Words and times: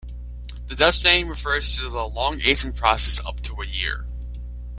The 0.65 0.73
Dutch 0.73 1.03
name 1.03 1.27
refers 1.29 1.77
to 1.77 1.87
the 1.87 2.07
long 2.09 2.41
aging 2.41 2.73
process, 2.73 3.23
up 3.23 3.39
to 3.41 3.61
a 3.61 3.67
year. 3.67 4.07